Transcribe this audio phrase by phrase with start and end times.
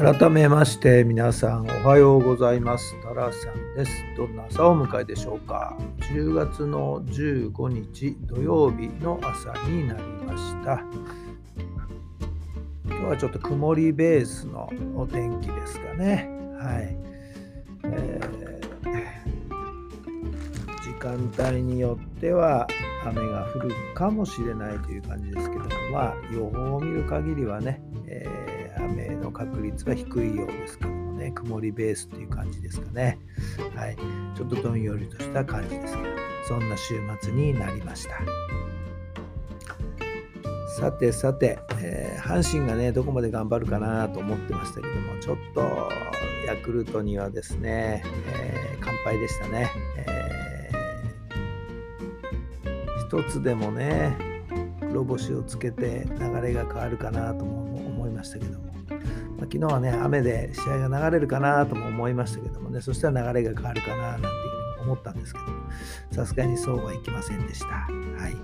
[0.00, 2.96] 改めまして皆さんおはようございます。
[3.02, 3.92] タラさんです。
[4.16, 5.76] どんな朝をお迎えでしょうか。
[6.14, 10.82] 10月の15日土曜日の朝になりました。
[12.86, 16.30] 今日はちょっと曇りベースのお天気ですかね。
[16.58, 16.96] はい、
[17.84, 19.02] えー、
[20.82, 22.66] 時間帯によっては
[23.04, 33.18] 雨が降るかもしれないという感じですけどもまあ予報を見る限りはね、えー雨の確率が低いようですけどもね、曇りベースっていう感じですかね。
[33.76, 33.96] はい。
[34.36, 36.08] ちょっとどんよりとした感じですけど、
[36.48, 38.20] そんな週末になりました。
[40.80, 45.90] さてさて、えー、阪神がね、どこまで頑張るかなと思ってましたけども、ちょっと
[46.46, 49.70] ヤクルトにはですね、えー、完敗でしたね。
[49.98, 54.16] えー、一つでもね、
[54.80, 58.69] 黒星をつけて流れが変わるかなとも思いましたけども、
[59.40, 65.46] まあ、昨日はね、雨で試合が流れるかなとも思いましたけどもね、そしたら流れが変わるかななんていうふうに思ったんですけど、
[66.12, 67.66] さすがにそうはいきませんでした。
[67.66, 67.88] は
[68.28, 68.36] い。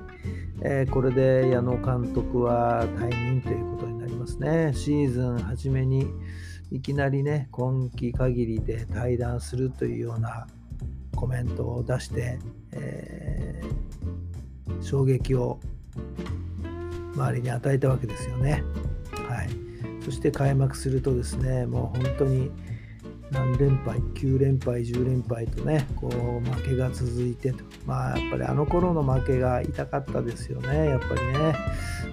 [0.62, 4.72] えー、これで矢野監督は退任ということになりますね。
[4.74, 6.06] シーズン初めに
[6.70, 10.46] いきなりね、今季限りで退団するというような
[11.14, 12.38] コメントを出して、
[12.72, 15.60] えー、衝撃を
[17.14, 18.64] 周りに与えたわけですよね。
[20.06, 22.52] そして開幕するとですね、もう本当に
[23.32, 31.56] 何連敗、9連敗、10連敗とね、こう負けが続いてと、まあやっぱりあの頃の負けが痛かったですよね、やっぱりね、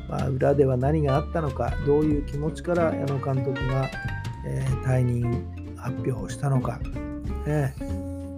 [0.09, 3.87] まあ、裏では何があったのか、どういう気持ちから矢野監督が、
[4.47, 6.79] えー、退任発表をしたのか、
[7.45, 7.75] ね、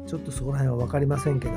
[0.06, 1.54] ちょっとそこら辺は分かりませんけど、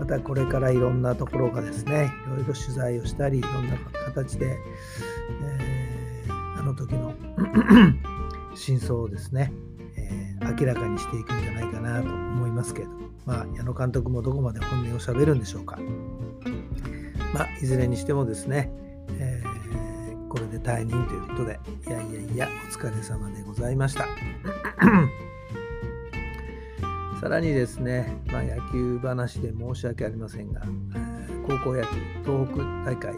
[0.00, 3.76] またこれからいろんなところがですね、いろいろ取材をしたり、いろんな
[4.06, 4.56] 形で、
[6.70, 7.14] の時の
[8.54, 9.52] 真相をですね、
[9.96, 12.88] えー、明らかにしていくんじゃないかなと思いますけど、
[13.26, 15.78] まあ、矢野監督もどこまで本音をしゃべるんでしょうか。
[17.34, 18.72] まあ、いずれにしてもですね、
[19.18, 24.06] えー、これで退任ということで、いやいやいや、お疲れ様でございました。
[27.20, 30.62] さらにですね、まあ、野球話で申し訳ありませんが、
[31.46, 31.88] 高校野球
[32.24, 33.14] 東北大会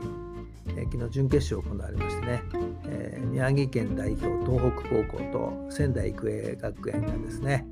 [0.77, 2.43] え、昨日準決勝行われましてね、
[2.87, 7.67] えー、宮城県代表東北高校と仙台育英学園がですね、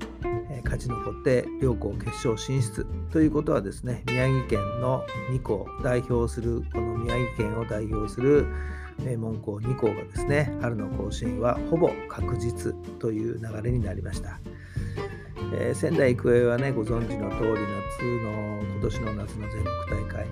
[0.49, 8.45] え、勝ち残って両校決勝進出ということはですね宮城県の2校代表するこの宮城県を代表する
[9.03, 14.39] 名門校2校がですね春の甲子園はほぼ確実という流れになりました。
[15.53, 20.27] えー、仙台育英はねご存知の通り夏の今年の夏の全国大会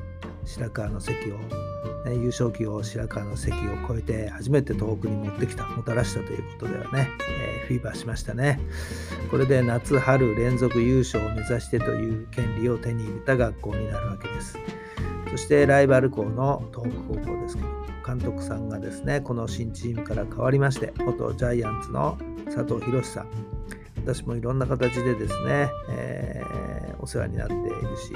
[0.46, 1.38] 白川の関を
[2.16, 8.60] 優勝旗を白川の関を越えて初めて東北に持ってきたもたらしたということではね、えー、フィーバーしましたね。
[9.32, 14.58] これで夏春連続優勝を目指してという権利を手に入れた学校になるわけです。
[15.32, 17.70] そしてライバル校の東北高校ですけど
[18.06, 23.28] 監督さんがですねこの新チームから変わりまして元ジャイアンツの佐藤博さん。
[24.06, 27.68] 私もいろんな形でですね、えー、お世話になっている
[27.98, 28.14] し、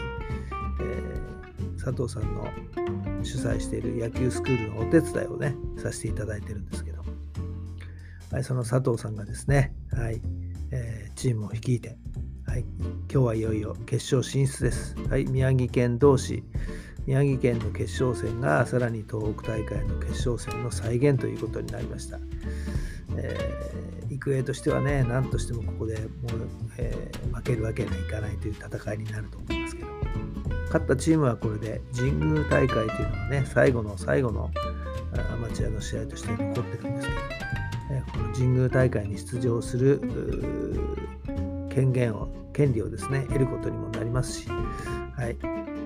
[1.84, 2.48] 佐藤さんの
[3.24, 7.04] 主催している野球スクールのお手伝いをね、させていただいてるんですけど、
[8.32, 10.22] はい、その佐藤さんがですね、はい、
[10.72, 11.98] えー、チームを率いて、
[12.48, 14.96] はい、今日はいよいよ決勝進出です。
[15.10, 16.44] はい、宮城県同士、
[17.06, 22.18] 宮城県の決勝戦がさらに東北大会の決勝戦の再現ということになりました。
[23.18, 26.08] えー、育英としてはね、何としてもここでもう、
[26.78, 29.63] えー、負けるわけにはいかないという戦いになると思います。
[30.74, 34.50] 勝ったチームはこれで神宮大会というのがね、最後の最後の
[35.32, 37.20] アマチュアの試合として残ってるんですけど、
[37.92, 40.02] えこの神宮大会に出場する
[41.70, 45.38] 権限を、権利をですね、得ることにもなりますし、はい、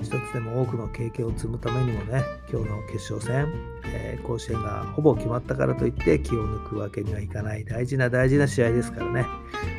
[0.01, 3.53] 一つでも多くの経験を積むためにもね、今日の決勝戦、
[3.87, 7.65] えー、甲子園がほぼ決まったからといって気を抜くわけにはいかない。
[7.65, 9.25] 大事な大事な試合ですからね、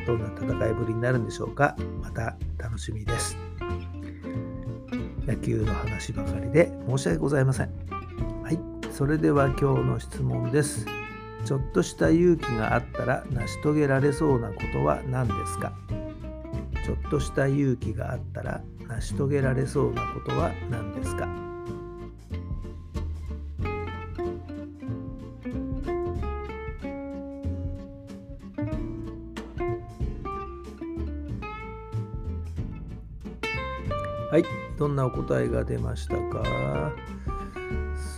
[0.05, 3.35] どんな戦いぶりになるんでしょうか、また楽しみです。
[5.29, 7.69] 野球の話ばかりで申し訳ございません。
[8.43, 8.59] はい、
[8.91, 10.87] それでは今日の質問です。
[11.45, 15.71] ちょっとした勇気があったら成し遂げられそうなことは何ですか？
[16.83, 21.27] ちょっとした勇気があったら成し遂げられそうなことは何ですか？
[34.31, 34.43] はい、
[34.79, 36.41] どんなお答えが出ましたか？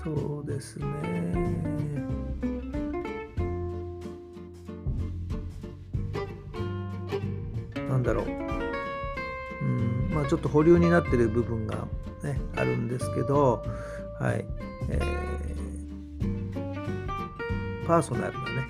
[0.03, 0.85] そうですね。
[7.89, 8.27] なんだろう。
[8.27, 11.87] うん、まあちょっと保留になってる部分が
[12.23, 13.65] ね、あるんですけど、
[14.19, 14.45] はい。
[14.87, 18.67] えー、パーソナルなね、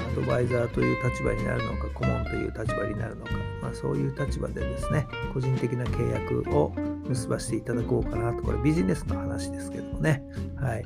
[0.00, 3.32] アドバイザーという立場になるのか、顧問という立場になるのか、
[3.62, 6.72] まあ、そういう立場でですね、個人的な契約を
[7.06, 10.22] 結ばせていただこうかなと、これビジネスの話ですけどもね、
[10.56, 10.84] はい。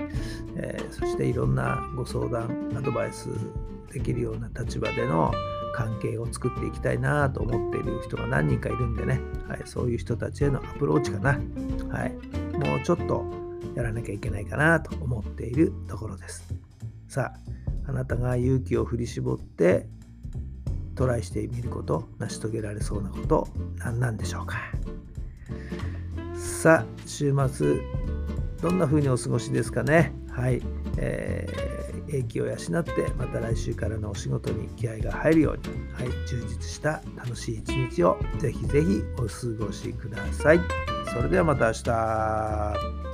[0.56, 3.28] えー、そしていろんなご相談、アドバイス
[3.93, 5.32] できるような立場での
[5.75, 11.31] 関係を作っていきたいなと思っている人が何人かいるんでね、はい、そういう人たちへのアプローチかな、
[11.90, 12.12] はい、
[12.56, 13.25] もうちょっと
[13.75, 16.55] やらなきゃいけないかなと思っているところです。
[17.08, 17.38] さあ、
[17.87, 19.87] あなたが勇気を振り絞って
[20.95, 23.49] トライしてみること、成し遂げられそうなこと、
[23.79, 24.59] 何なんでしょうか。
[26.35, 27.81] さあ、週末、
[28.63, 30.13] どんな風にお過ごしですかね。
[30.31, 30.63] はい。
[30.97, 40.61] えー、英気を養って、また来週からのお仕事に気合が入るように、はい、充実した楽しい一日をぜひぜひお過ごしください。
[41.13, 43.13] それではまた明日。